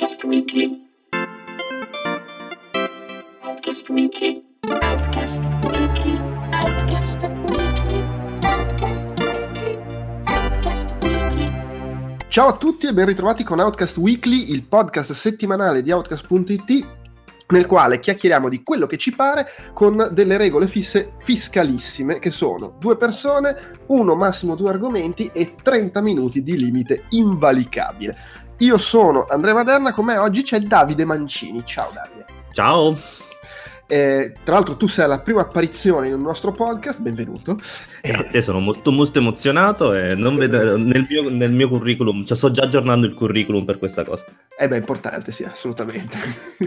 [0.00, 0.88] Outcast Weekly.
[3.42, 4.42] Outcast Weekly.
[4.80, 6.18] Outcast Weekly.
[6.52, 7.18] Outcast
[7.50, 8.08] Weekly.
[10.24, 10.88] Outcast.
[12.28, 16.98] Ciao a tutti e ben ritrovati con Outcast Weekly, il podcast settimanale di Outcast.it
[17.50, 22.76] nel quale chiacchieriamo di quello che ci pare con delle regole fisse fiscalissime che sono
[22.78, 23.56] due persone,
[23.88, 28.16] uno massimo due argomenti e 30 minuti di limite invalicabile.
[28.60, 31.64] Io sono Andrea Maderna, con me oggi c'è Davide Mancini.
[31.64, 32.26] Ciao Davide.
[32.52, 32.98] Ciao,
[33.86, 37.58] Eh, tra l'altro tu sei la prima apparizione in un nostro podcast, benvenuto.
[38.02, 42.50] Grazie, sono molto molto emozionato e non vedo nel mio, nel mio curriculum, cioè sto
[42.50, 44.24] già aggiornando il curriculum per questa cosa.
[44.58, 46.18] Eh beh, importante, sì, assolutamente.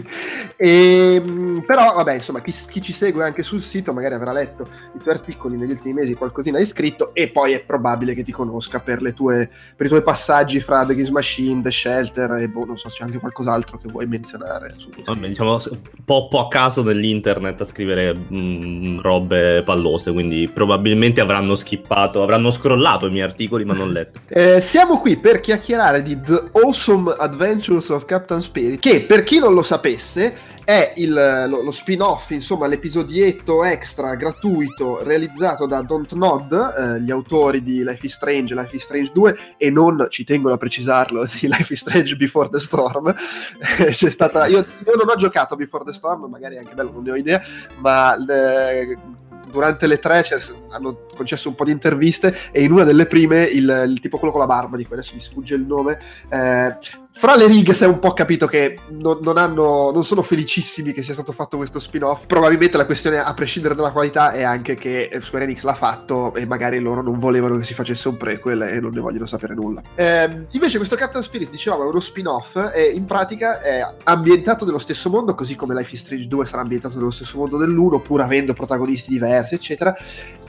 [0.56, 4.98] e, però, vabbè, insomma, chi, chi ci segue anche sul sito magari avrà letto i
[4.98, 8.80] tuoi articoli negli ultimi mesi, qualcosina hai scritto e poi è probabile che ti conosca
[8.80, 12.64] per, le tue, per i tuoi passaggi fra The Games Machine, The Shelter e boh,
[12.64, 14.74] non so se c'è anche qualcos'altro che vuoi menzionare.
[15.04, 21.20] Vabbè, diciamo un po', po' a caso nell'internet a scrivere mm, robe pallose, quindi probabilmente
[21.24, 24.20] avranno skippato, avranno scrollato i miei articoli ma non letto.
[24.36, 29.38] Eh, siamo qui per chiacchierare di The Awesome Adventures of Captain Spirit, che per chi
[29.38, 31.12] non lo sapesse è il,
[31.48, 37.84] lo, lo spin-off, insomma l'episodietto extra gratuito realizzato da Don't Nod, eh, gli autori di
[37.84, 41.72] Life is Strange, Life is Strange 2 e non, ci tengono a precisarlo, di Life
[41.72, 43.14] is Strange Before the Storm.
[43.78, 46.92] Eh, C'è stata, io, io non ho giocato Before the Storm, magari è anche bello,
[46.92, 47.40] non ne ho idea,
[47.78, 48.96] ma eh,
[49.50, 50.38] durante le tre cioè,
[50.70, 54.32] hanno concesso un po' di interviste e in una delle prime il, il tipo quello
[54.32, 55.98] con la barba di cui adesso mi sfugge il nome
[56.30, 56.76] eh,
[57.16, 60.92] fra le righe si è un po' capito che non, non hanno, non sono felicissimi
[60.92, 62.26] che sia stato fatto questo spin-off.
[62.26, 66.44] Probabilmente la questione a prescindere dalla qualità è anche che Square Enix l'ha fatto e
[66.44, 69.80] magari loro non volevano che si facesse un prequel e non ne vogliono sapere nulla.
[69.94, 74.78] Ehm, invece questo Captain Spirit dicevamo è uno spin-off e in pratica è ambientato nello
[74.78, 78.22] stesso mondo così come Life is Strange 2 sarà ambientato nello stesso mondo dell'1 pur
[78.22, 79.96] avendo protagonisti diversi eccetera.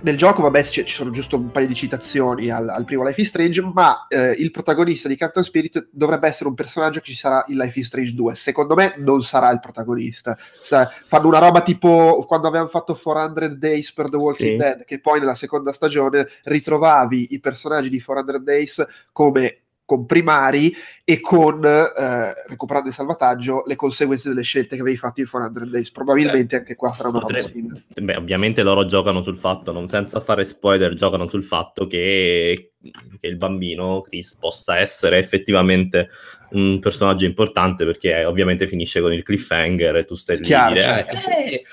[0.01, 3.27] Nel gioco vabbè ci sono giusto un paio di citazioni al, al primo Life is
[3.27, 7.43] Strange ma eh, il protagonista di Captain Spirit dovrebbe essere un personaggio che ci sarà
[7.47, 11.61] in Life is Strange 2 secondo me non sarà il protagonista Sa- fanno una roba
[11.61, 14.55] tipo quando avevano fatto 400 Days per The Walking Sì.
[14.57, 20.73] Dead che poi nella seconda stagione ritrovavi i personaggi di 400 Days come con primari
[21.03, 25.69] e con eh, recuperando il salvataggio le conseguenze delle scelte che avevi fatto in 400
[25.69, 25.91] Days.
[25.91, 27.83] Probabilmente anche qua sarà una roba simile.
[27.93, 32.73] Beh, ovviamente loro giocano sul fatto, non senza fare spoiler, giocano sul fatto che,
[33.19, 36.09] che il bambino Chris possa essere effettivamente
[36.51, 40.81] un personaggio importante perché ovviamente finisce con il cliffhanger e tu stai lì Chiaro, dire
[40.81, 41.29] certo, "Eh, sì.
[41.29, 41.63] eh,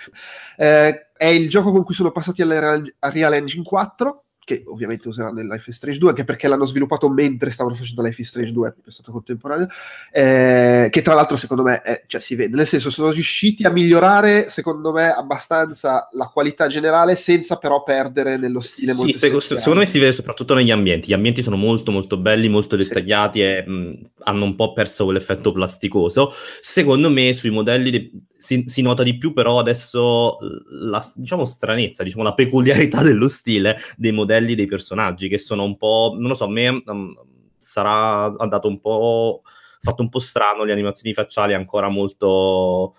[0.57, 5.07] Eh, è il gioco con cui sono passati alla Real, Real Engine 4 che ovviamente
[5.09, 8.29] useranno nel Life is Strange 2 anche perché l'hanno sviluppato mentre stavano facendo Life is
[8.29, 9.69] Strange 2 è stato contemporaneo
[10.11, 13.71] eh, che tra l'altro secondo me è- cioè, si vede nel senso sono riusciti a
[13.71, 19.25] migliorare secondo me abbastanza la qualità generale senza però perdere nello stile Sì, molto sec-
[19.25, 19.61] essenziale.
[19.61, 21.09] secondo me si vede soprattutto negli ambienti.
[21.09, 22.83] Gli ambienti sono molto molto belli, molto Sì.
[22.89, 26.33] dettagliati e mh, hanno un po' perso quell'effetto plasticoso.
[26.61, 28.11] Secondo me sui modelli de-
[28.43, 30.39] si, si nota di più però adesso
[30.69, 35.77] la diciamo stranezza, diciamo la peculiarità dello stile dei modelli dei personaggi che sono un
[35.77, 37.15] po', non lo so, a me mh,
[37.57, 39.43] sarà andato un po'
[39.81, 42.95] fatto un po' strano, le animazioni facciali ancora molto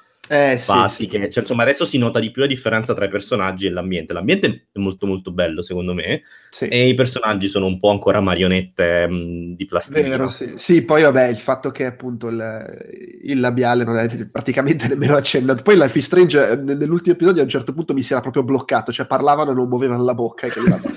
[0.53, 1.23] eh, sì, basiche.
[1.25, 1.31] sì.
[1.31, 4.13] Cioè, insomma, adesso si nota di più la differenza tra i personaggi e l'ambiente.
[4.13, 6.21] L'ambiente è molto molto bello, secondo me,
[6.51, 6.67] Sì.
[6.67, 10.01] e i personaggi sono un po' ancora marionette mh, di plastica.
[10.01, 10.53] Vero, sì.
[10.55, 15.61] Sì, poi vabbè, il fatto che appunto il, il labiale non è praticamente nemmeno accennato.
[15.63, 18.43] Poi Life is Strange eh, nell'ultimo episodio a un certo punto mi si era proprio
[18.43, 20.47] bloccato, cioè parlavano e non muovevano la bocca.
[20.47, 20.79] che era-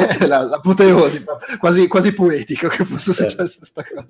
[0.26, 1.24] la- L'apoteosi,
[1.58, 3.46] quasi, quasi poetico che fosse Certo.
[3.46, 4.06] successa questa cosa.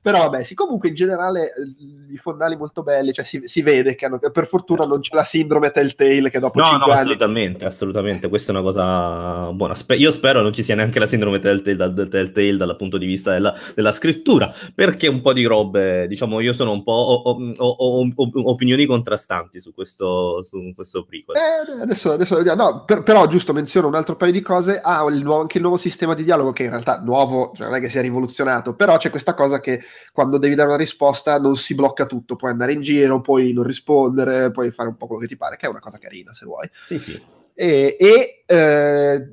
[0.00, 3.94] Però vabbè, sì, comunque in generale eh, i fondali molto belli, cioè si, si vede
[3.94, 7.00] che, hanno, per fortuna non c'è la sindrome Telltale che dopo No, 5 no, anni
[7.00, 8.28] assolutamente, assolutamente.
[8.28, 9.74] Questa è una cosa buona.
[9.74, 13.06] Spe- io spero non ci sia neanche la sindrome Telltale, dal, Telltale dal punto di
[13.06, 16.92] vista della, della scrittura, perché un po' di robe, diciamo, io sono un po'...
[16.92, 17.76] ho, ho- ho-
[18.14, 21.36] ho- opinioni contrastanti su questo, su questo prequel.
[21.36, 22.62] Eh, adesso, adesso vediamo.
[22.62, 24.80] No, per- però giusto menziono un altro paio di cose.
[24.82, 27.76] Ha il nuovo- anche il nuovo sistema di dialogo che in realtà nuovo, cioè non
[27.76, 29.80] è che sia rivoluzionato, però c'è questa cosa che
[30.12, 33.64] quando devi dare una risposta non si blocca tutto, puoi andare in giro, puoi non
[33.64, 36.44] rispondere, puoi fare un po' quello che ti pare, che è una cosa carina se
[36.46, 36.68] vuoi.
[36.86, 37.22] Sì, sì.
[37.54, 39.30] E, e, eh,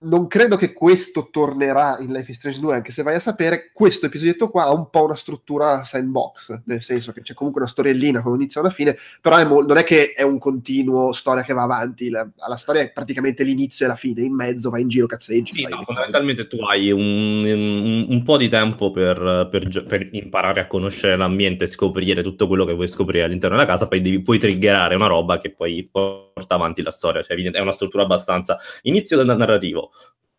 [0.00, 3.70] non credo che questo tornerà in Life is Strange 2, anche se vai a sapere,
[3.72, 7.70] questo episodietto qua ha un po' una struttura sandbox, nel senso che c'è comunque una
[7.70, 10.38] storiellina con un inizio e una fine, però è mo- non è che è un
[10.38, 14.34] continuo storia che va avanti, la, la storia è praticamente l'inizio e la fine, in
[14.34, 15.52] mezzo vai in giro, cazzeggi.
[15.52, 17.00] Sì, no, fondamentalmente tu hai un,
[17.44, 22.46] un- un po' di tempo per, per gio- per imparare a conoscere l'ambiente, scoprire tutto
[22.46, 25.88] quello che vuoi scoprire all'interno della casa, poi devi, puoi triggerare una roba che poi
[25.90, 29.26] porta avanti la storia, cioè è una struttura abbastanza inizio del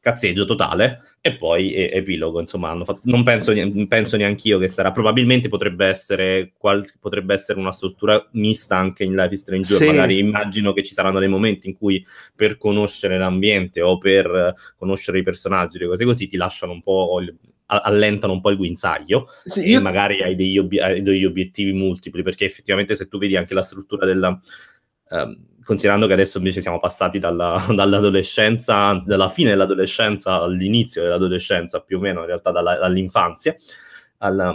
[0.01, 4.69] cazzeggio totale e poi e- epilogo, insomma, fatto- non penso, ne- penso neanche io che
[4.69, 9.67] sarà, probabilmente potrebbe essere, qual- potrebbe essere una struttura mista anche in Life is Strange
[9.67, 9.85] 2, Sì.
[9.87, 12.03] magari immagino che ci saranno dei momenti in cui
[12.33, 17.19] per conoscere l'ambiente o per conoscere i personaggi, le cose così, ti lasciano un po',
[17.21, 17.35] il-
[17.71, 21.73] allentano un po' il guinzaglio Sì, e io- magari hai degli, obi- hai degli obiettivi
[21.73, 24.39] multipli, perché effettivamente se tu vedi anche la struttura della...
[25.09, 31.97] ehm, considerando che adesso invece siamo passati dalla- dall'adolescenza, dalla fine dell'adolescenza all'inizio dell'adolescenza, più
[31.97, 33.55] o meno in realtà dalla- dall'infanzia,
[34.19, 34.53] al,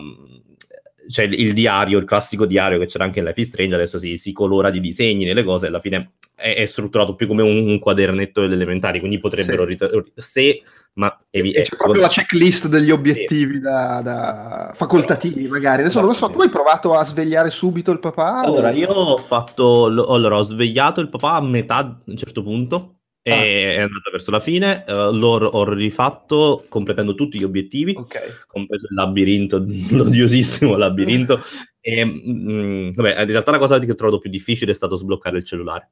[1.08, 3.98] c'è il, il diario, il classico diario che c'era anche in Life is Strange, adesso
[3.98, 7.68] si, si colora di disegni nelle cose, alla fine è, è strutturato più come un,
[7.68, 9.62] un quadernetto delle elementari, quindi potrebbero...
[9.62, 9.68] Sì.
[9.68, 10.62] rit- se,
[10.94, 11.16] ma...
[11.30, 15.82] evi- e eh, c'è secondo- proprio la checklist degli obiettivi da, da- facoltativi, magari.
[15.82, 18.42] Adesso non lo so, tu hai provato a svegliare subito il papà?
[18.42, 22.16] o- Allora, io ho fatto, lo- allora, ho svegliato il papà a metà a un
[22.16, 22.93] certo punto e
[23.26, 23.42] Ah.
[23.42, 28.44] è andata verso la fine, eh, l'ho ho rifatto completando tutti gli obiettivi, Ok.
[28.46, 31.40] compreso il labirinto, l'odiosissimo labirinto.
[31.80, 35.38] e, mm, vabbè, in realtà la cosa che ho trovato più difficile è stato sbloccare
[35.38, 35.90] il cellulare.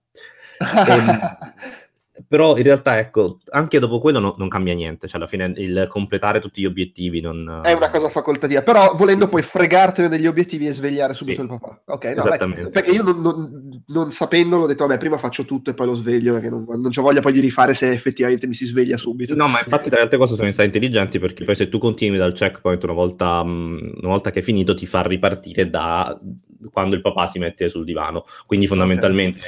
[0.89, 1.19] Ehm,
[2.27, 5.87] però in realtà, ecco, anche dopo quello no- non cambia niente, cioè alla fine il
[5.89, 7.61] completare tutti gli obiettivi non...
[7.65, 11.53] È una cosa facoltativa, però volendo poi fregartene degli obiettivi e svegliare subito Sì.
[11.53, 11.81] il papà.
[11.87, 12.63] Ok, no, Esattamente.
[12.65, 15.87] beh, perché io non, non- non sapendolo ho detto, vabbè, prima faccio tutto e poi
[15.87, 18.97] lo sveglio, perché non, non c'ho voglia poi di rifare se effettivamente mi si sveglia
[18.97, 19.35] subito.
[19.35, 22.19] No, ma infatti tra le altre cose sono stati intelligenti perché poi se tu continui
[22.19, 26.19] dal checkpoint una volta, una volta che è finito ti fa ripartire da
[26.71, 28.25] quando il papà si mette sul divano.
[28.47, 29.41] Quindi fondamentalmente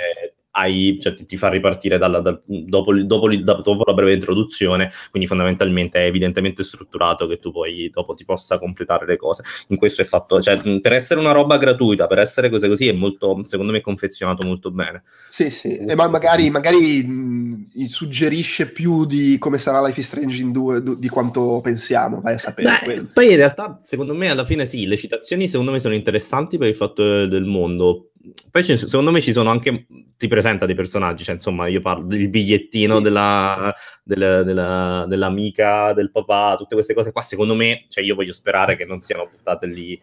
[0.57, 5.29] hai, cioè, ti, ti fa ripartire dalla- dal- dopo, dopo dopo la breve introduzione, quindi
[5.29, 9.43] fondamentalmente è evidentemente strutturato che tu poi dopo ti possa completare le cose.
[9.69, 12.93] In questo è fatto, cioè per essere una roba gratuita, per essere cose così è
[12.93, 15.03] molto, secondo me, confezionato molto bene.
[15.31, 20.41] Sì, sì, e ma magari, magari mh, suggerisce più di come sarà Life is Strange
[20.41, 22.81] in 2 du- di quanto pensiamo, vai a sapere.
[22.87, 26.59] Beh, poi in realtà, secondo me, alla fine sì, le citazioni secondo me sono interessanti
[26.59, 28.11] per il fatto del mondo.
[28.51, 29.87] Poi ce secondo me ci sono anche,
[30.17, 33.03] ti presenta dei personaggi, cioè insomma io parlo del bigliettino Sì.
[33.03, 38.33] della, del- della- dell'amica, del papà, tutte queste cose qua, secondo me, cioè io voglio
[38.33, 40.01] sperare che non siano buttate lì,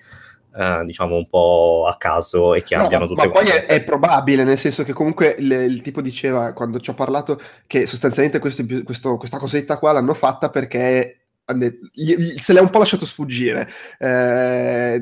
[0.55, 3.83] eh, diciamo, un po' a caso e che No, abbiano tutte ma poi è, è
[3.83, 8.37] probabile, nel senso che comunque il, il tipo diceva quando ci ho parlato che sostanzialmente
[8.39, 11.15] questo- questo- questa cosetta qua l'hanno fatta perché
[12.37, 13.67] se l'è un po' lasciato sfuggire.
[13.97, 15.01] Eh,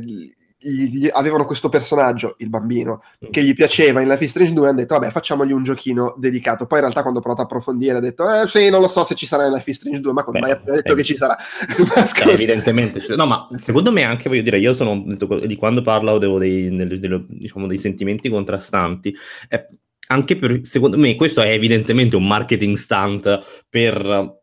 [0.61, 3.01] gli- gli- avevano questo personaggio, il bambino,
[3.31, 6.65] che gli piaceva in Life is Strange 2 hanno detto vabbè facciamogli un giochino dedicato.
[6.65, 9.03] Poi in realtà quando ho provato a approfondire ha detto eh sì non lo so
[9.03, 11.03] se ci sarà in Life is Strange 2 ma come mai ha detto eh, che
[11.03, 11.38] ci sarà?
[12.06, 12.31] Scusa.
[12.31, 15.03] evidentemente, no, ma secondo me anche voglio dire, io sono
[15.45, 19.15] di quando parlo avevo dei, nelle- delle- diciamo, dei sentimenti contrastanti.
[19.47, 19.67] Eh,
[20.07, 23.39] anche per, secondo me, questo è evidentemente un marketing stunt
[23.69, 24.39] per,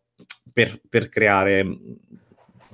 [0.52, 1.66] per- per creare.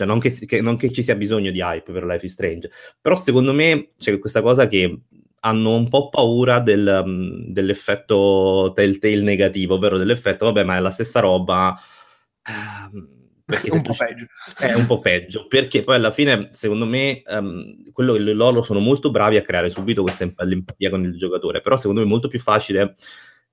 [0.02, 2.70] Cioè, non, che, che- non che ci sia bisogno di hype per Life is Strange,
[3.00, 5.00] però secondo me c'è questa cosa che
[5.44, 10.90] hanno un po' paura del, um, dell'effetto telltale negativo, ovvero dell'effetto, vabbè, ma è la
[10.90, 11.76] stessa roba.
[12.44, 13.08] ehm,
[13.44, 14.26] perché un po' peggio.
[14.58, 18.78] è un po' peggio, perché poi alla fine, secondo me, ehm, quello che loro sono
[18.80, 22.10] molto bravi a creare subito questa emp- l'empatia con il giocatore, però secondo me è
[22.10, 22.94] molto più facile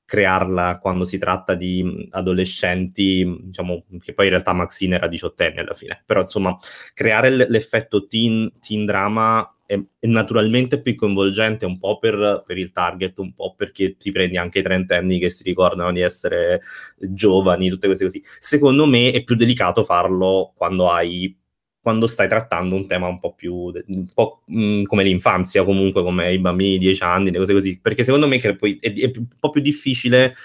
[0.10, 5.76] crearla quando si tratta di adolescenti, diciamo, che poi in realtà Maxine era diciottenne alla
[5.76, 6.58] fine, però insomma,
[6.96, 12.58] creare l- l'effetto teen, teen drama è, è naturalmente più coinvolgente un po' per, per
[12.58, 16.62] il target, un po' perché ti prendi anche i trentenni che si ricordano di essere
[16.98, 18.24] giovani, tutte queste così.
[18.40, 21.38] Secondo me è più delicato farlo quando hai
[21.82, 26.34] quando stai trattando un tema un po' più un po' mh, come l'infanzia, comunque come
[26.34, 29.12] i bambini di 10 anni, le cose così, perché secondo me che poi è, è
[29.16, 30.36] un po' più difficile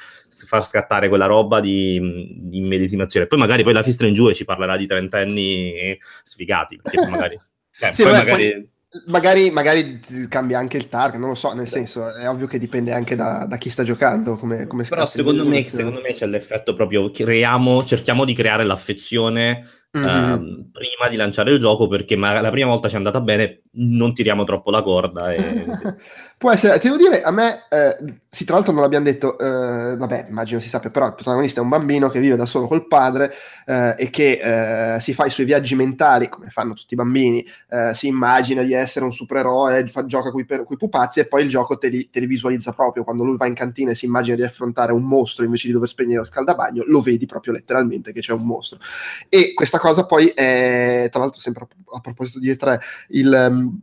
[0.47, 2.01] far scattare quella roba di,
[2.41, 3.27] di immedesimazione.
[3.27, 7.39] Poi magari poi la Fistra in giù e ci parlerà di trentenni sfigati, perché magari,
[7.71, 8.73] cioè, Sì, poi vabbè, magari poi-
[9.07, 9.99] Magari, magari
[10.29, 13.45] cambia anche il target, non lo so, nel senso, è ovvio che dipende anche da,
[13.45, 17.83] da chi sta giocando, come, come Però secondo me, secondo me c'è l'effetto proprio creiamo,
[17.83, 20.05] cerchiamo di creare l'affezione Mhm.
[20.05, 23.63] ehm, prima di lanciare il gioco perché ma- la prima volta ci è andata bene,
[23.75, 25.33] non tiriamo troppo la corda.
[25.33, 25.65] E...
[26.37, 27.97] Può essere, ti devo dire, a me, eh,
[28.29, 31.63] sì, tra l'altro non l'abbiamo detto, eh, vabbè, immagino si sappia, però il protagonista è
[31.63, 33.33] un bambino che vive da solo col padre
[33.67, 37.47] eh, e che eh, si fa i suoi viaggi mentali, come fanno tutti i bambini,
[37.71, 41.49] eh, si immagina di essere un supereroe, fa- gioca con i pupazzi e poi il
[41.49, 44.35] gioco te li, te li visualizza proprio, quando lui va in cantina e si immagina
[44.35, 48.21] di affrontare un mostro invece di dover spegnere lo scaldabagno, lo vedi proprio letteralmente che
[48.21, 48.81] c'è un mostro.
[49.29, 53.35] E questa cosa poi è, tra l'altro sempre a, proposito di E3, il...
[53.35, 53.81] ehm,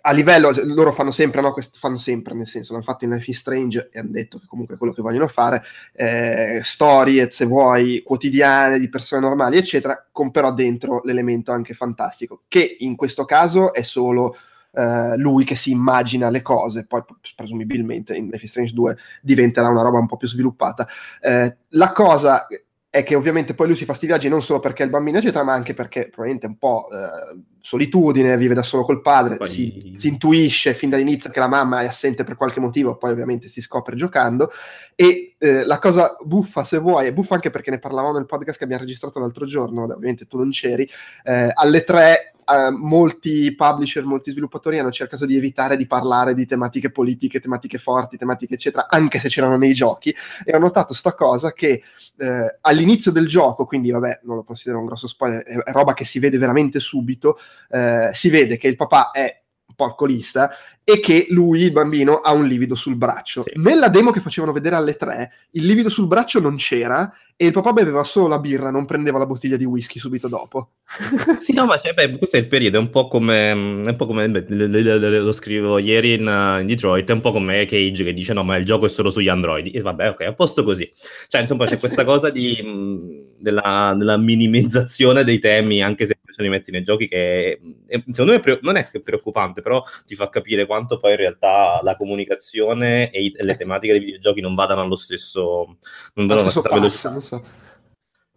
[0.00, 3.30] a livello, loro fanno sempre, no, questo fanno sempre, nel senso, l'hanno fatto in Life
[3.30, 5.62] is Strange e hanno detto che comunque è quello che vogliono fare,
[5.92, 12.44] eh, storie, se vuoi, quotidiane di persone normali, eccetera, con però dentro l'elemento anche fantastico,
[12.48, 14.36] che in questo caso è solo
[14.72, 17.02] eh, lui che si immagina le cose, poi
[17.36, 20.88] presumibilmente in Life is Strange 2 diventerà una roba un po' più sviluppata.
[21.20, 22.46] Eh, la cosa
[22.90, 25.44] è che ovviamente poi lui si fa sti viaggi non solo perché il bambino eccetera,
[25.44, 29.92] ma anche perché probabilmente un po' eh, solitudine, vive da solo col padre, Poi- si,
[29.96, 33.60] si intuisce fin dall'inizio che la mamma è assente per qualche motivo, poi ovviamente si
[33.60, 34.50] scopre giocando.
[34.94, 38.58] E eh, la cosa buffa se vuoi, è buffa anche perché ne parlavamo nel podcast
[38.58, 40.88] che abbiamo registrato l'altro giorno, ovviamente tu non c'eri,
[41.24, 46.46] eh, alle tre eh, molti publisher, molti sviluppatori hanno cercato di evitare di parlare di
[46.46, 50.14] tematiche politiche, tematiche forti, tematiche eccetera, anche se c'erano nei giochi.
[50.44, 51.82] E ho notato sta cosa che
[52.16, 56.06] eh, all'inizio del gioco, quindi vabbè, non lo considero un grosso spoiler, è roba che
[56.06, 57.38] si vede veramente subito,
[57.70, 60.50] eh, si vede che il papà è un po' alcolista
[60.82, 63.42] e che lui, il bambino, ha un livido sul braccio.
[63.42, 63.52] Sì.
[63.56, 67.52] Nella demo che facevano vedere alle tre, il livido sul braccio non c'era e il
[67.52, 70.70] papà beveva solo la birra, non prendeva la bottiglia di whisky subito dopo.
[71.42, 73.94] Sì, no, ma cioè, beh, questo è il periodo, è un po' come, è un
[73.96, 78.04] po' come beh, lo scrivo ieri in, uh, in Detroit, è un po' come Cage
[78.04, 79.70] che dice no, ma il gioco è solo sugli androidi.
[79.70, 80.90] E vabbè, ok, a posto così.
[81.28, 82.06] Cioè, insomma, c'è Eh, questa sì.
[82.06, 87.08] cosa di, mh, della, della minimizzazione dei temi, anche se se li metti nei giochi,
[87.08, 91.10] che è- secondo me pre- non è che preoccupante, però ti fa capire quanto poi
[91.12, 95.78] in realtà la comunicazione e, i- e le tematiche dei videogiochi non vadano allo stesso,
[96.14, 97.10] non vadano alla stesso velocità.
[97.10, 97.42] non so.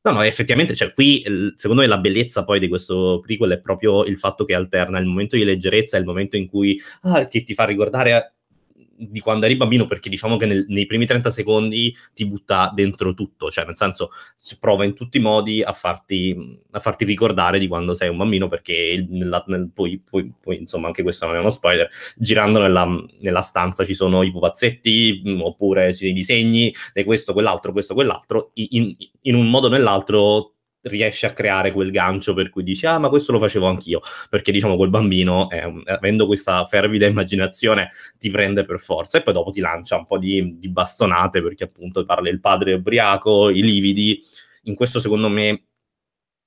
[0.03, 1.23] No, no, effettivamente, cioè, qui
[1.57, 5.05] secondo me la bellezza poi di questo prequel è proprio il fatto che alterna il
[5.05, 8.33] momento di leggerezza e il momento in cui ah, ti, ti fa ricordare
[9.09, 13.13] di quando eri bambino, perché diciamo che nel- nei primi 30 secondi ti butta dentro
[13.13, 14.09] tutto, cioè nel senso
[14.59, 16.35] prova in tutti i modi a farti,
[16.71, 20.57] a farti ricordare di quando sei un bambino, perché il- nella- nel- poi, poi- poi,
[20.57, 22.87] insomma, anche questo non è uno spoiler, girando nella,
[23.21, 27.71] nella stanza ci sono i pupazzetti, mh, oppure ci sono i disegni, di questo, quell'altro,
[27.71, 30.50] questo, quell'altro, in, in un modo o nell'altro
[30.83, 34.01] riesci a creare quel gancio per cui dici ah ma questo lo facevo anch'io.
[34.29, 39.33] Perché diciamo quel bambino eh, avendo questa fervida immaginazione ti prende per forza e poi
[39.33, 43.61] dopo ti lancia un po' di, di bastonate perché appunto parla il padre ubriaco i
[43.61, 44.19] lividi.
[44.63, 45.65] In questo secondo me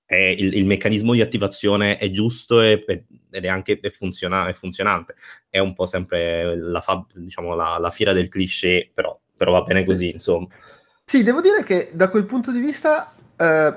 [0.06, 2.84] il, il meccanismo di attivazione è giusto e-
[3.30, 5.14] ed è anche è funziona- è funzionante.
[5.48, 9.62] È un po' sempre la, fa- diciamo, la, la fiera del cliché però, però va
[9.62, 10.46] bene così insomma.
[11.04, 13.76] Sì, devo dire che da quel punto di vista, eh,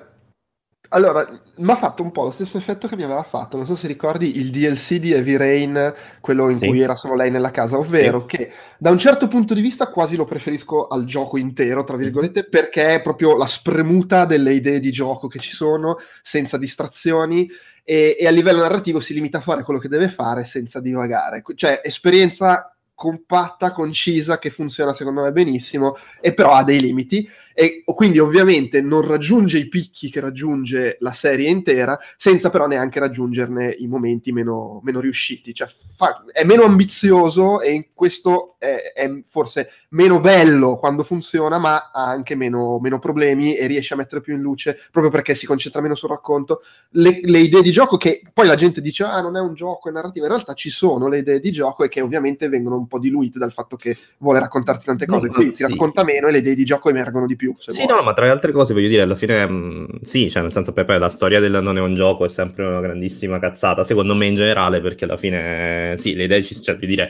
[0.90, 1.28] allora,
[1.58, 3.88] mi ha fatto un po' lo stesso effetto che mi aveva fatto, non so se
[3.88, 6.68] ricordi il DLC di Heavy Rain, quello in Sì.
[6.68, 10.16] cui era solo lei nella casa, ovvero che da un certo punto di vista quasi
[10.16, 14.92] lo preferisco al gioco intero, tra virgolette, perché è proprio la spremuta delle idee di
[14.92, 17.50] gioco che ci sono, senza distrazioni,
[17.84, 21.42] e, e a livello narrativo si limita a fare quello che deve fare senza divagare.
[21.56, 27.84] Cioè, esperienza compatta, concisa, che funziona secondo me benissimo, e però ha dei limiti, e
[27.86, 33.76] quindi ovviamente non raggiunge i picchi che raggiunge la serie intera, senza però neanche raggiungerne
[33.78, 35.54] i momenti meno, meno riusciti.
[35.54, 41.60] Cioè, fa- è meno ambizioso e in questo è, è forse meno bello quando funziona,
[41.60, 45.36] ma ha anche meno, meno problemi e riesce a mettere più in luce, proprio perché
[45.36, 46.62] si concentra meno sul racconto,
[46.92, 49.90] le, le idee di gioco che poi la gente dice ah non è un gioco,
[49.90, 52.87] è narrativa, in realtà ci sono le idee di gioco e che ovviamente vengono un
[52.88, 55.64] po' diluite dal fatto che vuole raccontarti tante cose, no, qui ti sì.
[55.64, 57.56] racconta meno e le idee di gioco emergono di più.
[57.58, 57.88] Sì, vuoi.
[57.88, 60.74] no, ma tra le altre cose voglio dire, alla fine, mh, sì, cioè nel senso,
[60.74, 64.28] Pepe, la storia del non è un gioco è sempre una grandissima cazzata, secondo me
[64.28, 67.10] in generale, perché alla fine, sì, le idee, ci- cioè, voglio dire,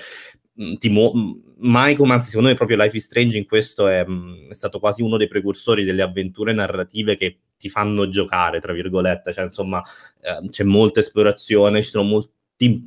[0.54, 3.88] mh, ti muo- mh, mai come, anzi, secondo me proprio Life is Strange in questo
[3.88, 8.74] è, è stato quasi uno dei precursori delle avventure narrative che ti fanno giocare, tra
[8.74, 9.82] virgolette, cioè insomma,
[10.22, 12.30] eh, c'è molta esplorazione, ci sono molti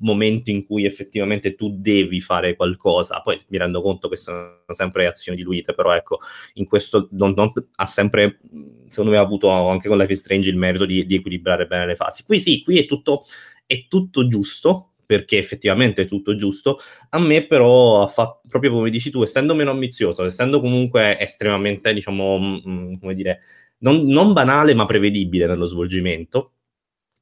[0.00, 5.06] momenti in cui effettivamente tu devi fare qualcosa, poi mi rendo conto che sono sempre
[5.06, 6.18] azioni diluite, però ecco,
[6.54, 8.40] in questo Don't Don't ha sempre,
[8.88, 11.86] secondo me, ha avuto anche con Life is Strange il merito di, di equilibrare bene
[11.86, 12.24] le fasi.
[12.24, 13.24] Qui sì, qui è tutto,
[13.64, 16.78] è tutto giusto, perché effettivamente è tutto giusto.
[17.10, 22.38] A me però fatto, proprio come dici tu, essendo meno ambizioso, essendo comunque estremamente, diciamo,
[22.38, 23.40] mh, come dire,
[23.78, 26.52] non, non banale ma prevedibile nello svolgimento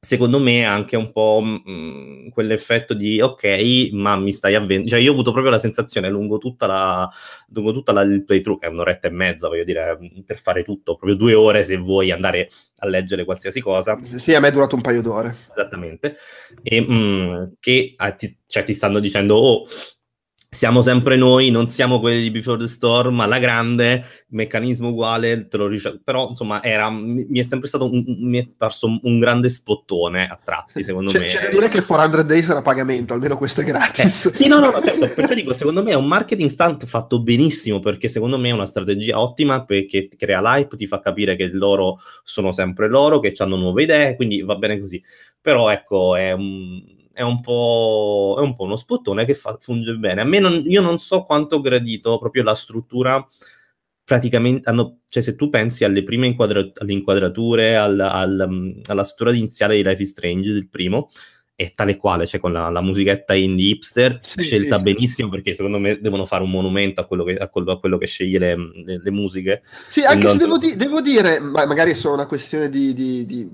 [0.01, 4.89] secondo me anche un po' mh, mm, quell'effetto di ok, ma mi stai avvenendo.
[4.89, 7.09] Cioè, io ho avuto proprio la sensazione lungo tutta la,
[7.49, 10.63] lungo tutta la il playthrough, che è un'oretta e mezza, voglio dire, mm, per fare
[10.63, 13.97] tutto, proprio due ore se vuoi andare a leggere qualsiasi cosa.
[14.01, 15.35] Sì, a me è durato un paio d'ore.
[15.51, 16.15] Esattamente.
[16.63, 19.67] E mh, mm, che ah, ti, cioè, ti stanno dicendo, oh
[20.51, 25.57] siamo sempre noi, non siamo quelli di Before the Storm, alla grande, meccanismo uguale, te
[25.57, 29.19] lo ric- però insomma era, mi, mi, è sempre stato un, mi è parso un,
[29.19, 31.25] grande spottone a tratti, secondo c'è, me.
[31.25, 34.25] C'è da dire che 400 Days era a pagamento, almeno questo è gratis.
[34.25, 37.21] Eh, sì, no, no, no certo, perciò dico, secondo me è un marketing stunt fatto
[37.21, 41.47] benissimo, perché secondo me è una strategia ottima, perché crea l'hype, ti fa capire che
[41.53, 45.01] loro sono sempre loro, che hanno nuove idee, quindi va bene così.
[45.39, 49.93] Però ecco, è un è un po', è un po uno spottone che fa, funge
[49.95, 50.21] bene.
[50.21, 53.27] A me non, io non so quanto ho gradito proprio la struttura
[54.05, 59.35] praticamente hanno, cioè se tu pensi alle prime inquadra- alle inquadrature, al, al, alla struttura
[59.35, 61.09] iniziale di Life is Strange del primo,
[61.53, 65.35] è tale quale, cioè con la, la musichetta indie hipster, sì, scelta sì, benissimo sì.
[65.35, 68.07] perché secondo me devono fare un monumento a quello che, a quello, a quello che
[68.07, 69.61] sceglie le, le, le, musiche.
[69.89, 70.31] Sì, anche non...
[70.31, 73.49] se devo, di- devo, dire, magari è solo una questione di, di, di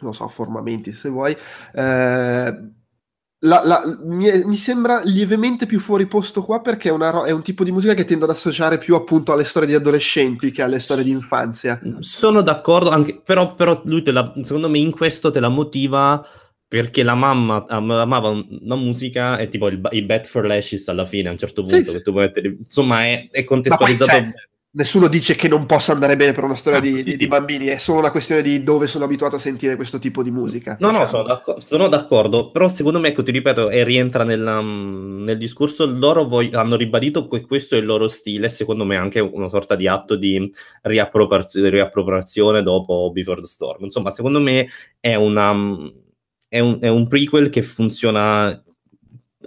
[0.00, 1.36] non so, formamenti se vuoi,
[1.74, 2.76] eh,
[3.40, 7.42] la, la, mi, mi, sembra lievemente più fuori posto qua perché è, una, è, un
[7.42, 10.80] tipo di musica che tendo ad associare più appunto alle storie di adolescenti che alle
[10.80, 11.80] storie di infanzia.
[12.00, 16.26] Sono d'accordo, anche, però, però lui la, secondo me in questo te la motiva
[16.66, 21.28] perché la mamma amava una musica e tipo il, i Bet for Lashes alla fine
[21.28, 22.10] a un certo punto sì, sì.
[22.10, 24.47] Mettere, insomma è, è contestualizzato poi, cioè,
[24.78, 27.66] nessuno dice che non possa andare bene per una storia ah, di, di, di, bambini,
[27.66, 30.76] è solo una questione di dove sono abituato a sentire questo tipo di musica.
[30.78, 31.04] No, diciamo.
[31.04, 35.24] no, sono d'accordo, sono d'accordo, però secondo me, ecco, ti ripeto, e rientra nella, mm,
[35.24, 39.18] nel discorso, loro voi, hanno ribadito che questo è il loro stile, secondo me anche
[39.18, 40.48] una sorta di atto di
[40.82, 43.84] riappropriazione, riappropriazione dopo Before the Storm.
[43.84, 44.68] Insomma, secondo me
[45.00, 45.52] è una...
[45.52, 45.86] Mm,
[46.50, 48.58] è un, è un prequel che funziona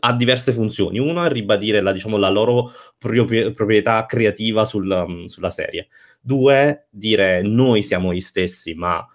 [0.01, 1.00] ha diverse funzioni.
[1.00, 5.88] Uno è ribadire la, diciamo, la loro proprie, proprietà creativa sul, um, sulla serie.
[6.20, 9.05] Due, dire noi siamo gli stessi, ma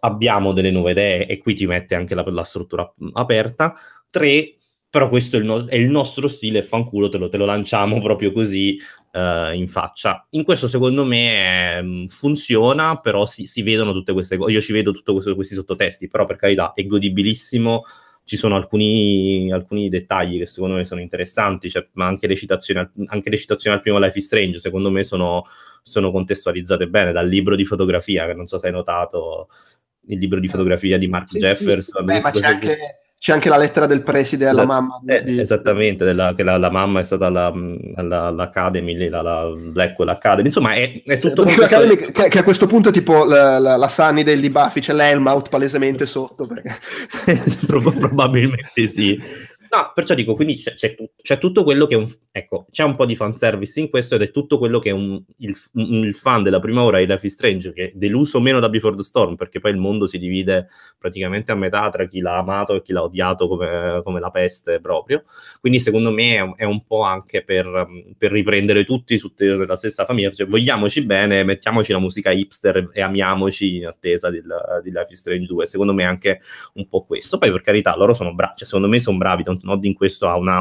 [0.00, 3.74] abbiamo delle nuove idee e qui ti mette anche la, la struttura aperta.
[4.10, 4.56] Tre,
[4.90, 8.00] però questo è il, no- è il nostro stile, fanculo, te lo, te lo lanciamo
[8.02, 8.78] proprio così
[9.12, 10.26] uh, in faccia.
[10.30, 14.72] In questo secondo me eh, funziona, però si, si, vedono tutte queste cose, io ci
[14.72, 17.84] vedo tutti questi sottotesti, però per carità è godibilissimo
[18.28, 22.86] ci sono alcuni, alcuni, dettagli che secondo me sono interessanti, cioè, ma anche le, citazioni,
[23.06, 25.46] anche le citazioni al primo Life is Strange secondo me sono,
[25.82, 29.48] sono, contestualizzate bene dal libro di fotografia, che non so se hai notato,
[30.08, 32.00] il libro di eh, fotografia di Mark sì, Jefferson.
[32.00, 32.04] Sì.
[32.04, 32.78] Beh, ma c'è anche,
[33.18, 35.00] c'è anche la lettera del preside alla la, mamma.
[35.04, 35.40] Eh, di...
[35.40, 37.52] Esattamente, della, che la, la, mamma è stata alla,
[37.96, 40.46] alla, all'Academy, la, la Blackwell Academy.
[40.46, 41.44] Insomma, è, è tutto...
[41.44, 42.12] Cioè, questo...
[42.12, 45.48] che, che, a questo punto è tipo la, la, la Sunny degli Buffy, c'è l'Helmout
[45.48, 46.46] palesemente sotto.
[46.46, 46.76] Perché...
[47.66, 49.20] Probabilmente sì.
[49.70, 52.10] No, perciò dico, quindi c'è, c'è, c'è, tutto quello che è un...
[52.32, 55.22] Ecco, c'è un po' di fanservice in questo ed è tutto quello che è un,
[55.38, 58.60] il, un, il, fan della prima ora di Life is Strange, che è deluso meno
[58.60, 62.20] da Before the Storm, perché poi il mondo si divide praticamente a metà tra chi
[62.20, 65.24] l'ha amato e chi l'ha odiato come, come la peste proprio.
[65.60, 70.30] Quindi secondo me è, è un po' anche per, per, riprendere tutti nella stessa famiglia,
[70.30, 75.46] cioè vogliamoci bene, mettiamoci la musica hipster e amiamoci in attesa di, Life is Strange
[75.46, 75.66] 2.
[75.66, 76.40] Secondo me è anche
[76.74, 77.36] un po' questo.
[77.36, 80.36] Poi per carità, loro sono bravi, cioè secondo me sono bravi, Nod in questo ha
[80.36, 80.60] una,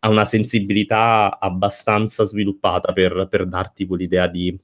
[0.00, 4.58] ha una sensibilità abbastanza sviluppata per, per darti quell'idea di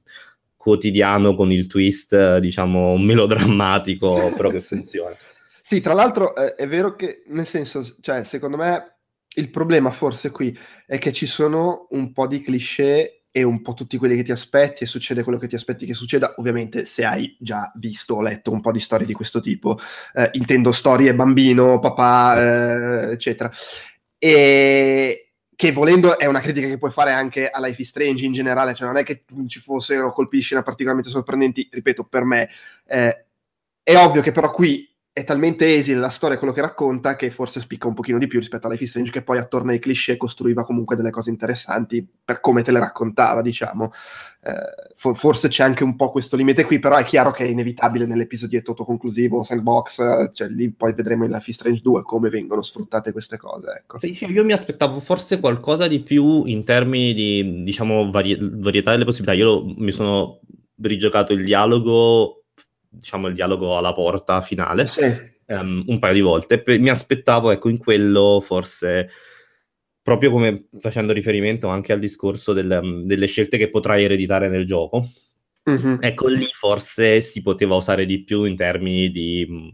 [0.55, 5.15] quotidiano con il twist, diciamo, melodrammatico, però che funziona.
[5.61, 8.97] Sì, tra l'altro è, è vero che, nel senso, cioè, secondo me
[9.37, 13.73] il problema forse qui è che ci sono un po' di cliché e un po'
[13.73, 17.05] tutti quelli che ti aspetti e succede quello che ti aspetti che succeda, ovviamente se
[17.05, 19.77] hai già visto o letto un po' di storie di questo tipo,
[20.13, 23.51] eh, intendo storie bambino, papà, eh, eccetera.
[24.17, 28.31] E che volendo è una critica che puoi fare anche a Life is Strange in
[28.31, 32.49] generale, cioè non è che ci fossero colpi di scena particolarmente sorprendenti, ripeto, per me
[32.85, 33.25] eh,
[33.81, 34.87] è ovvio che però qui
[35.17, 38.37] è talmente esile la storia, quello che racconta, che forse spicca un pochino di più
[38.37, 42.07] rispetto a Life is Strange, che poi attorno ai cliché costruiva comunque delle cose interessanti
[42.23, 43.91] per come te le raccontava, diciamo.
[44.43, 47.47] Eh, for- forse c'è anche un po' questo limite qui, però è chiaro che è
[47.47, 52.61] inevitabile nell'episodietto autoconclusivo, sandbox, cioè lì poi vedremo in Life is Strange 2 come vengono
[52.61, 53.97] sfruttate queste cose, ecco.
[53.97, 59.05] Sì, io mi aspettavo forse qualcosa di più in termini di, diciamo, vari- varietà delle
[59.05, 59.35] possibilità.
[59.35, 60.41] Io mi sono
[60.79, 62.43] rigiocato il dialogo
[62.89, 65.03] diciamo, il dialogo alla porta finale sì.
[65.45, 66.63] um, un paio di volte.
[66.65, 69.09] Mi aspettavo, ecco, in quello forse
[70.01, 75.05] proprio come facendo riferimento anche al discorso del, delle scelte che potrai ereditare nel gioco.
[75.65, 75.97] Mhm.
[75.99, 79.45] Ecco, lì forse si poteva usare di più in termini di...
[79.45, 79.69] mh,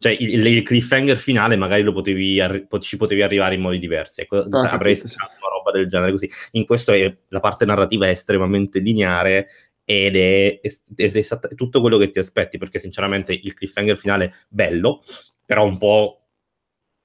[0.00, 4.22] Cioè, il, il cliffhanger finale magari lo potevi arri- ci potevi arrivare in modi diversi.
[4.22, 5.08] Ecco, Ah, avrei capito, sì.
[5.08, 6.28] sperato una roba del genere così.
[6.52, 9.46] In questo è- la parte narrativa è estremamente lineare
[9.90, 14.34] ed è, è- è è tutto quello che ti aspetti, perché sinceramente il cliffhanger finale
[14.50, 15.02] bello,
[15.46, 16.24] però un po'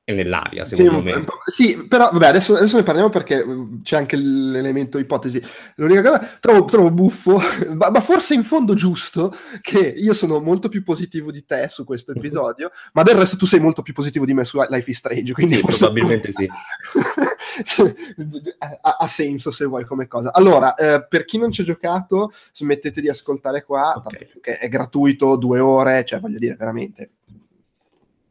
[0.04, 1.26] è nell'aria, Sì, secondo un- me.
[1.46, 3.42] sì, però vabbè, adesso, adesso ne parliamo perché
[3.84, 5.42] c'è anche l'elemento ipotesi.
[5.78, 7.40] L'unica cosa, trovo, trovo buffo,
[7.74, 11.86] ma, ma forse in fondo giusto, che io sono molto più positivo di te su
[11.86, 14.98] questo episodio, ma del resto tu sei molto più positivo di me su Life is
[14.98, 16.48] Strange, quindi Sì, probabilmente sì.
[18.82, 20.34] ha, ha senso se vuoi come cosa.
[20.34, 24.04] Allora, eh, per chi non ci ha giocato, smettete di ascoltare qua, Ok.
[24.04, 27.12] tanto più che è gratuito, due ore, cioè voglio dire, veramente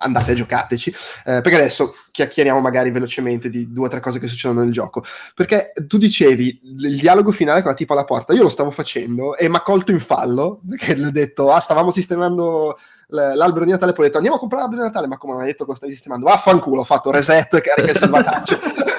[0.02, 4.26] andate e giocateci, eh, perché adesso chiacchieriamo magari velocemente di due o tre cose che
[4.26, 5.04] succedono nel gioco,
[5.35, 9.37] perché tu dicevi il dialogo finale con la tipa alla porta, io lo stavo facendo
[9.37, 12.76] e mi ha colto in fallo, perché le ho detto, ah, stavamo sistemando
[13.08, 15.42] l'albero di Natale, poi ho detto andiamo a comprare l'albero di Natale, ma come non
[15.42, 16.26] hai detto cosa stavi sistemando?
[16.26, 18.58] Vaffanculo, ho fatto reset, carica e salvataggio.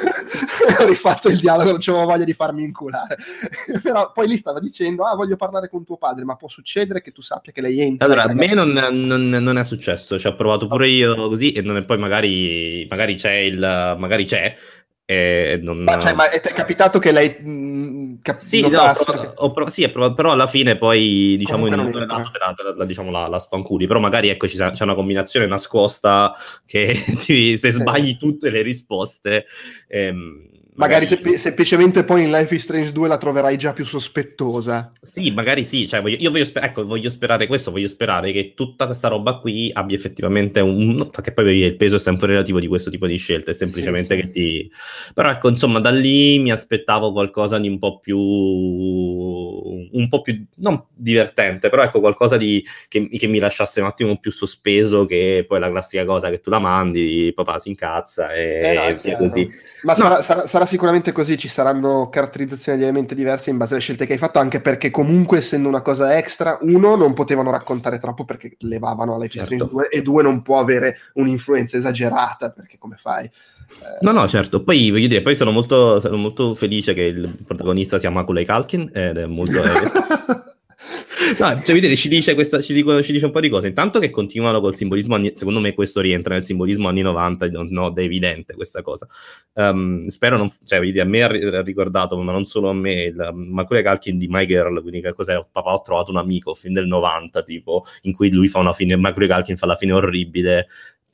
[0.80, 3.18] ho rifatto il dialogo, non c'avevo voglia di farmi inculare.
[3.82, 7.12] Però poi lì stava dicendo, ah, voglio parlare con tuo padre, ma può succedere che
[7.12, 8.06] tu sappia che lei entra.
[8.06, 11.62] Allora, a me non, non- non è successo, ci ho provato pure io così e
[11.62, 13.60] non è- poi magari, magari c'è il...
[13.60, 14.56] magari c'è
[15.06, 15.80] e non...
[15.80, 19.52] Ma, cioè, ma ti è capitato che lei mh, cap- Sì, no, provato- che- ho
[19.52, 23.28] prov- sì, provato- però alla fine poi diciamo in un la, te la- diciamo, la,
[23.28, 26.34] la sfanculi, però magari ecco ci sa- c'è una combinazione nascosta
[26.66, 26.94] che
[27.26, 29.46] ti- se sbagli tutte le risposte
[29.88, 34.92] ehm, Magari semp- semplicemente poi in Life is Strange 2 la troverai già più sospettosa.
[35.02, 38.54] Sì, magari sì, cioè, voglio- io voglio, sper- ecco, voglio sperare questo, voglio sperare che
[38.56, 41.10] tutta questa roba qui abbia effettivamente un...
[41.12, 44.22] perché poi il peso è sempre relativo di questo tipo di scelte, è semplicemente Sì,
[44.22, 44.26] sì.
[44.26, 44.72] che ti...
[45.14, 48.18] Però ecco, insomma, da lì mi aspettavo qualcosa di un po' più...
[49.92, 50.46] un po' più...
[50.56, 52.64] non divertente, però ecco, qualcosa di...
[52.88, 56.50] che, che mi lasciasse un attimo più sospeso che poi la classica cosa che tu
[56.50, 59.50] la mandi, papà si incazza e Eh no, via così.
[59.84, 60.00] Ma No.
[60.04, 64.06] sarà, sarà- sarà sicuramente così, ci saranno caratterizzazioni di elementi diversi in base alle scelte
[64.06, 68.26] che hai fatto, anche perché comunque essendo una cosa extra, uno, non potevano raccontare troppo
[68.26, 69.46] perché levavano is Certo.
[69.46, 73.30] Strange 2 e due, non può avere un'influenza esagerata perché come fai?
[74.02, 74.62] No, no, certo.
[74.62, 78.90] Poi voglio dire, poi sono molto, sono molto felice che il protagonista sia Macaulay Culkin
[78.94, 79.62] ed è molto...
[81.40, 83.68] No, cioè, dire, ci dice, questa, ci, dicono- ci dice un po' di cose.
[83.68, 87.94] Intanto che continuano col simbolismo, anni- secondo me questo rientra nel simbolismo anni 90, no,
[87.94, 89.08] è evidente questa cosa.
[89.54, 92.74] Ehm, spero non, cioè, dire, a me ha ri- ha ricordato, ma non solo a
[92.74, 95.40] me, il Macaulay Culkin di My Girl, quindi che cos'è?
[95.50, 98.96] Papà, ho trovato un amico, film del 90, tipo, in cui lui fa una fine,
[98.96, 100.68] Macaulay Culkin fa la fine orribile,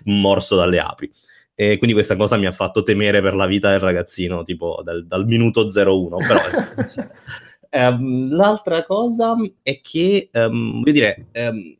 [0.06, 1.10] morso dalle api.
[1.54, 5.06] E quindi questa cosa mi ha fatto temere per la vita del ragazzino, tipo dal,
[5.06, 6.18] dal minuto 01.
[6.18, 6.40] Però,
[7.70, 11.78] Ehm, l'altra cosa è che, ehm, voglio dire, ehm,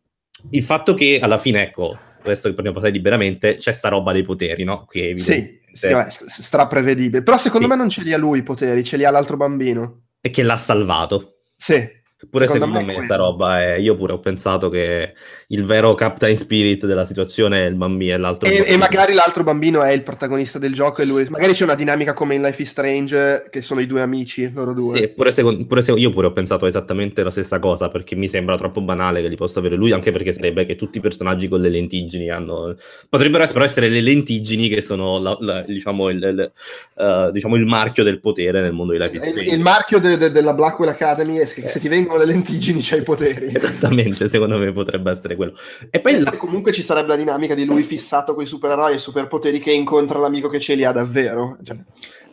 [0.52, 4.24] il fatto che alla fine, ecco, questo che prendiamo parlare liberamente, c'è sta roba dei
[4.24, 4.86] poteri, no?
[4.86, 7.24] Che sì, sì, vabbè, straprevedibile.
[7.24, 7.74] Però secondo Sì.
[7.74, 10.02] me non ce li ha lui i poteri, ce li ha l'altro bambino.
[10.22, 11.36] e che l'ha salvato.
[11.56, 11.98] Sì.
[12.30, 13.76] Pure Secondo secondo, me me, sta roba è...
[13.76, 15.14] Io pure ho pensato che
[15.48, 18.50] il vero Captain Spirit della situazione è il bambino e l'altro...
[18.50, 18.74] E, bambino.
[18.76, 21.26] e magari l'altro bambino è il protagonista del gioco e lui...
[21.30, 24.74] Magari c'è una dinamica come in Life is Strange, che sono i due amici, loro
[24.74, 24.98] due.
[24.98, 28.28] Sì, pure secondo, pure secondo- io pure ho pensato esattamente la stessa cosa perché mi
[28.28, 31.48] sembra troppo banale che li possa avere lui, anche perché sarebbe che tutti i personaggi
[31.48, 32.76] con le lentiggini hanno.
[33.08, 36.52] Potrebbero essere, però essere le lentiggini che sono la- la- diciamo, il, il,
[36.98, 39.56] eh, diciamo, il marchio del potere nel mondo di Life is Il, Strange.
[39.56, 43.00] il marchio de- de- della Blackwell Academy è che se ti vengono le lentiggini c'hai
[43.00, 43.52] i poteri.
[43.56, 45.54] Esattamente, secondo me potrebbe essere quello.
[45.90, 49.00] E poi la- comunque ci sarebbe la dinamica di lui fissato con i supereroi e
[49.00, 51.58] superpoteri che incontra l'amico che ce li ha davvero.
[51.64, 51.78] Cioè,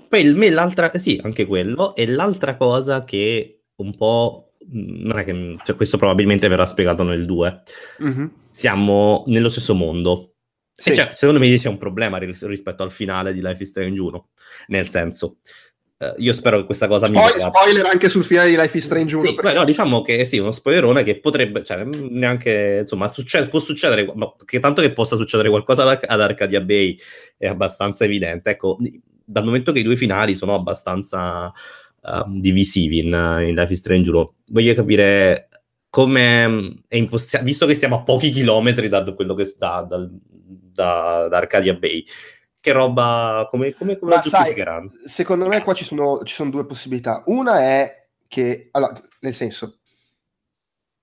[0.09, 1.95] poi il me l'altra, sì, anche quello.
[1.95, 4.53] E l'altra cosa che un po'.
[4.67, 5.57] mh, Non è che.
[5.65, 7.63] Cioè, questo probabilmente verrà spiegato nel 2.
[7.99, 8.33] mhm.
[8.51, 10.33] Siamo nello stesso mondo.
[10.73, 10.91] Sì.
[10.91, 14.01] E cioè, secondo me c'è un problema ris- rispetto al finale di Life is Strange
[14.01, 14.29] 1.
[14.69, 15.39] Nel senso,
[15.99, 18.85] eh, io spero che questa cosa mi Poi, spoiler anche sul finale di Life is
[18.85, 19.25] Strange 1.
[19.25, 23.49] Sì, beh, no, diciamo che sì, uno spoilerone che potrebbe, cioè, mh, neanche, insomma, succede-
[23.49, 26.99] può succedere, ma che tanto che possa succedere qualcosa ad, ad Arcadia Bay
[27.39, 28.51] è abbastanza evidente.
[28.51, 28.77] Ecco,
[29.25, 31.51] dal momento che i due finali sono abbastanza
[32.05, 33.07] ehm, divisivi in,
[33.47, 35.49] in Life is Strange 1, voglio capire
[35.89, 40.11] come mh, è impossibile, visto che siamo a pochi chilometri da quello che da, dal-
[40.11, 42.05] da- da Arcadia Bay,
[42.67, 44.91] che roba, come, come, come la sai, giustificheranno?
[45.05, 47.23] secondo me qua ci sono, ci sono due possibilità.
[47.27, 49.79] Una è che, allora, nel senso,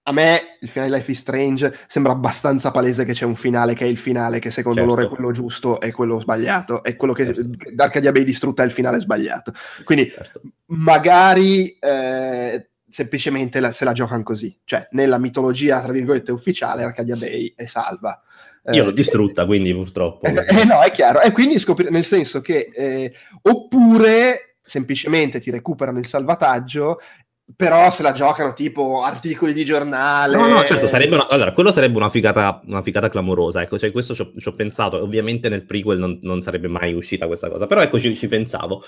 [0.06, 3.76] a me il finale di Life is Strange sembra abbastanza palese che c'è un finale
[3.76, 4.94] che è il finale, che secondo Certo.
[4.94, 7.50] loro è quello giusto e quello sbagliato, è quello che Certo.
[7.78, 9.54] Arcadia Bay distrutta è il finale sbagliato.
[9.86, 10.42] Quindi Certo.
[10.66, 14.60] magari eh, semplicemente la- se la giocano così.
[14.66, 18.22] Cioè, nella mitologia, tra virgolette, ufficiale, Arcadia Bay è salva.
[18.72, 20.26] Io Eh, l'ho distrutta, quindi purtroppo.
[20.26, 21.20] eh, eh, no, è chiaro.
[21.20, 27.00] E quindi scoprire, nel senso che, eh, oppure semplicemente ti recuperano il salvataggio,
[27.56, 30.38] però se la giocano tipo articoli di giornale.
[30.38, 33.92] No, no, certo, sarebbe una, allora, quello sarebbe una figata, una figata clamorosa, ecco, cioè
[33.92, 37.82] questo ci ho, pensato, ovviamente nel prequel non, non sarebbe mai uscita questa cosa, però
[37.82, 38.84] ecco ci, ci pensavo,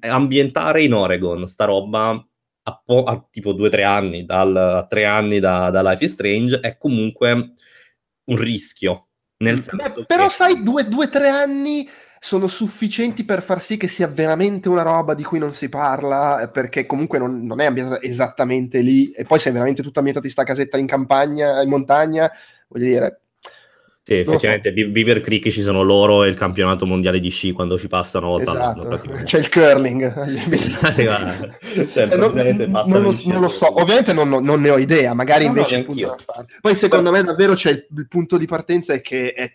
[0.00, 2.10] ambientare in Oregon sta roba
[2.62, 6.04] a, po- a tipo due o tre anni, dal, a tre anni da, da Life
[6.04, 7.52] is Strange, è comunque
[8.24, 13.42] un rischio, nel senso Beh, però che- sai, due o tre anni sono sufficienti per
[13.42, 17.18] far sì che sia veramente una roba di cui non si parla, eh, perché comunque
[17.18, 20.44] non, non è ambientata esattamente lì, e poi se è veramente tutta ambientata in sta
[20.44, 22.30] casetta in campagna, in montagna,
[22.68, 23.20] voglio dire...
[24.10, 24.30] Sì, so.
[24.30, 27.86] effettivamente Be- Beaver Creek ci sono loro e il campionato mondiale di sci quando ci
[27.86, 29.24] passano Esatto, praticamente.
[29.24, 30.38] c'è il curling.
[30.50, 32.32] Sì, cioè, Cioè, non,
[33.02, 36.46] lo, non lo so, ovviamente non, non ne ho idea, magari No, no, invece farlo.
[36.60, 39.48] Poi secondo me davvero c'è il, il punto di partenza è che è...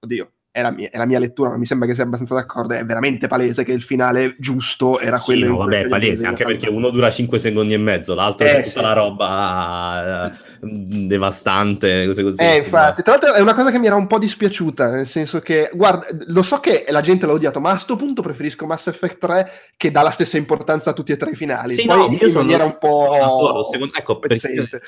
[0.00, 2.74] Oddio, è la, mia, è la mia lettura, ma mi sembra che sia abbastanza d'accordo,
[2.74, 5.96] è veramente palese che il finale giusto era Sì, quello no, in cui vabbè, Arcadia
[5.98, 8.80] palese, anche perché uno dura 5 secondi e mezzo, l'altro Eh, è tutta sì.
[8.80, 12.42] la roba eh, devastante, cose così.
[12.42, 15.38] Eh, infatti, tra l'altro è una cosa che mi era un po' dispiaciuta, nel senso
[15.38, 18.88] che, guarda, lo so che la gente l'ha odiato, ma a sto punto preferisco Mass
[18.88, 21.74] Effect 3 che dà la stessa importanza a tutti e tre i finali.
[21.74, 24.20] Sì, Poi no, io sono maniera un po' secondo- ecco,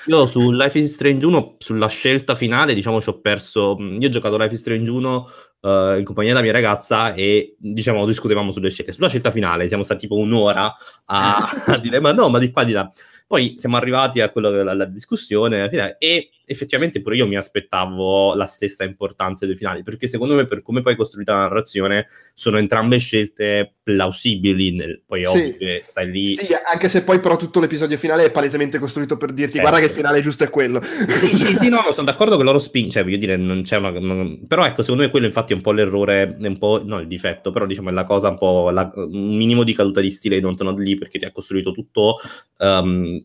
[0.06, 3.76] io su Life is Strange 1, sulla scelta finale, diciamo, ci ho perso.
[3.78, 5.28] Io ho giocato Life is Strange 1
[5.60, 8.92] eh, in compagnia della mia ragazza e diciamo discutevamo sulle scelte.
[8.92, 12.64] Sulla scelta finale siamo stati tipo un'ora a, a dire ma no, ma di qua
[12.64, 12.90] di là.
[13.26, 17.36] Poi siamo arrivati a quello della la discussione alla fine, e effettivamente pure io mi
[17.36, 21.40] aspettavo la stessa importanza dei finali, perché secondo me per come poi è costruita la
[21.42, 25.26] narrazione sono entrambe scelte plausibili, nel- poi Sì.
[25.26, 29.16] ovvio che stai lì Sì, anche se poi però tutto l'episodio finale è palesemente costruito
[29.16, 29.68] per dirti Certo.
[29.68, 30.82] guarda che il finale giusto è quello.
[30.82, 33.90] Sì, sì, sì, no, sono d'accordo che loro spingono, cioè voglio dire, non c'è una...
[33.90, 37.06] non- Però ecco, secondo me quello infatti è un po' l'errore, un po', no il
[37.06, 40.36] difetto, però diciamo è la cosa un po', la- un minimo di caduta di stile
[40.36, 42.16] di Don't lì, perché ti ha costruito tutto
[42.58, 43.22] ehm,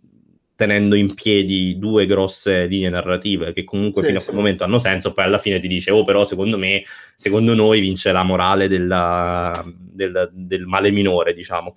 [0.55, 4.27] tenendo in piedi due grosse linee narrative che comunque Sì, fino a sì.
[4.27, 6.83] quel momento hanno senso, poi alla fine ti dice, oh però secondo me,
[7.15, 11.75] secondo noi vince la morale della- del, del male minore, diciamo.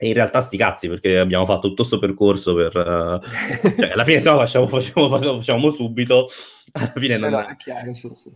[0.00, 2.76] E in realtà sti cazzi, perché abbiamo fatto tutto questo percorso per...
[2.76, 6.28] eh, cioè, alla fine se no facciamo, facciamo, facciamo subito,
[6.78, 8.30] alla fine non no, è chiaro, sì, sì.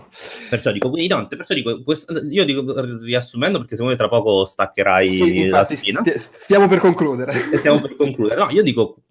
[0.49, 2.65] Perciò dico, quindi no, perciò dico, quest- io dico,
[3.01, 7.33] riassumendo, perché secondo me tra poco staccherai Sì, la infatti, spina, sti- stiamo per concludere.
[7.57, 8.41] stiamo per concludere.
[8.41, 9.03] No, io dico,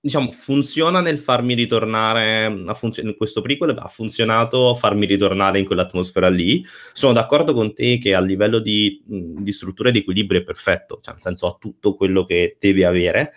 [0.00, 5.64] diciamo, funziona nel farmi ritornare a funzio- in questo prequel, ha funzionato farmi ritornare in
[5.64, 6.64] quell'atmosfera lì.
[6.92, 10.98] Sono d'accordo con te che a livello di, di struttura e di equilibrio è perfetto,
[11.00, 13.32] cioè nel senso ha tutto quello che deve avere.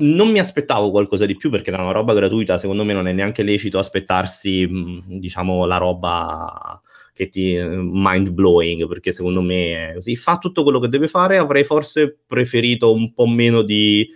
[0.00, 3.12] Non mi aspettavo qualcosa di più perché da una roba gratuita, secondo me, non è
[3.12, 4.66] neanche lecito aspettarsi,
[5.06, 6.80] diciamo, la roba
[7.12, 10.16] che ti mind blowing perché secondo me è così.
[10.16, 11.38] Fa tutto quello che deve fare.
[11.38, 14.08] Avrei forse preferito un po' meno di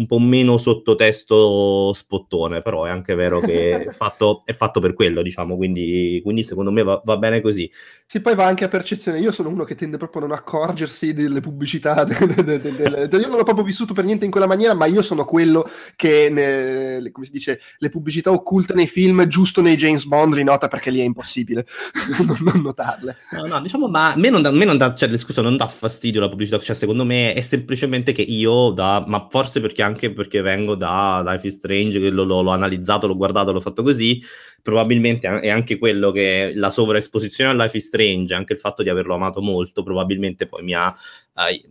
[0.00, 4.94] un po' meno sottotesto spottone, però è anche vero che è fatto, è fatto per
[4.94, 7.70] quello, diciamo, quindi, quindi secondo me va, va bene così.
[8.06, 9.20] Sì, poi va anche a percezione.
[9.20, 12.02] Io sono uno che tende proprio a non accorgersi delle pubblicità.
[12.04, 14.72] de- de- de- de- de- io non l'ho proprio vissuto per niente in quella maniera,
[14.74, 15.64] ma io sono quello
[15.96, 20.68] che, ne- come si dice, le pubblicità occulte nei film, giusto nei James Bond, rinota
[20.68, 21.66] perché lì è impossibile
[22.26, 23.16] non, non notarle.
[23.32, 25.56] No, no, diciamo, ma a me non dà, a me non dà, cioè, scusa, non
[25.56, 29.82] dà fastidio la pubblicità, cioè, secondo me è semplicemente che io, da, ma forse perché
[29.82, 33.60] anche perché vengo da Life is Strange, che l'ho, l'ho- l'ho analizzato, l'ho guardato, l'ho
[33.60, 34.22] fatto così,
[34.62, 38.88] probabilmente è anche quello che la sovraesposizione a Life is Strange, anche il fatto di
[38.88, 40.94] averlo amato molto, probabilmente poi mi ha...
[41.36, 41.64] eh,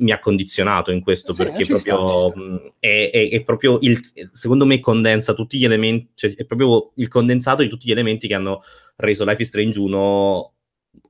[0.00, 2.40] mi ha condizionato in questo Sì, perché ci sta, proprio sta.
[2.40, 4.00] mh, è, è- è proprio il
[4.32, 8.26] secondo me condensa tutti gli elementi cioè è proprio il condensato di tutti gli elementi
[8.26, 8.62] che hanno
[8.96, 10.52] reso Life is Strange 1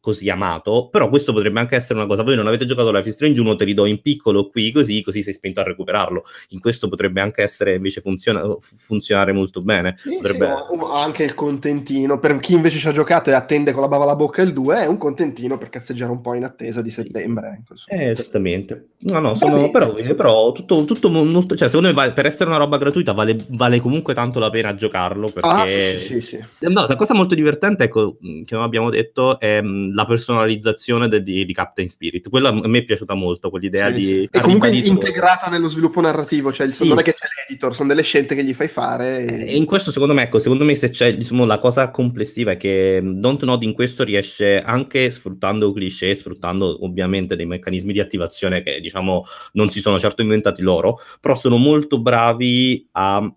[0.00, 3.14] così amato, però questo potrebbe anche essere una cosa, voi non avete giocato Life is
[3.14, 6.60] Strange 1, te li do in piccolo qui così, così sei spinto a recuperarlo, in
[6.60, 10.46] questo potrebbe anche essere invece funziona- funzionare molto bene, Sì, potrebbe...
[10.46, 14.04] sì, anche il contentino per chi invece ci ha giocato e attende con la bava
[14.04, 17.60] alla bocca il 2 è un contentino per cazzeggiare un po' in attesa di settembre
[17.68, 18.02] insomma.
[18.02, 18.88] Eh, esattamente.
[19.00, 22.58] No, no, sono, però, però tutto, tutto molto, cioè, secondo me vale- per essere una
[22.58, 26.44] roba gratuita vale, vale comunque tanto la pena giocarlo perché ah sì sì sì, sì.
[26.60, 29.60] No, la cosa molto divertente, ecco, che non abbiamo detto, è
[29.94, 32.28] la personalizzazione de- di, di Captain Spirit.
[32.28, 34.04] Quella a me è piaciuta molto, quell'idea Sì, di...
[34.06, 34.28] sì.
[34.30, 36.88] E comunque integrata nello sviluppo narrativo, cioè il- Sì.
[36.88, 39.24] non è che c'è l'editor, sono delle scelte che gli fai fare.
[39.24, 42.52] e- E in questo, secondo me, ecco, secondo me se c'è diciamo, la cosa complessiva
[42.52, 48.00] è che mh, Dontnod in questo riesce anche sfruttando cliché, sfruttando ovviamente dei meccanismi di
[48.00, 53.32] attivazione che diciamo non si sono certo inventati loro, però sono molto bravi a,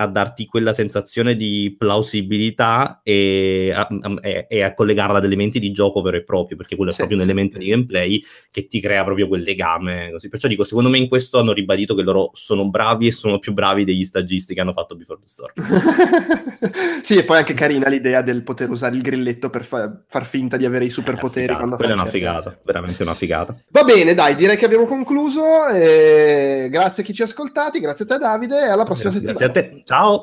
[0.00, 5.72] a darti quella sensazione di plausibilità e a, a- e- a collegarla ad elementi di
[5.72, 7.30] gioco vero e proprio, perché quello è Sì, proprio un sì.
[7.30, 10.10] elemento di gameplay che ti crea proprio quel legame.
[10.12, 10.28] Così.
[10.28, 13.52] Perciò dico, secondo me in questo hanno ribadito che loro sono bravi e sono più
[13.52, 15.52] bravi degli stagisti che hanno fatto Before the Storm.
[17.02, 20.56] sì, e poi anche carina l'idea del poter usare il grilletto per fa- far finta
[20.56, 23.56] di avere i superpoteri Quella è una figata, veramente una figata.
[23.70, 25.66] Va bene, dai, direi che abbiamo concluso.
[25.74, 29.26] eh, grazie a chi ci ha ascoltati, grazie a te Davide e alla prossima Grazie
[29.34, 29.46] settimana.
[29.46, 29.82] a te.
[29.88, 30.20] Ciao.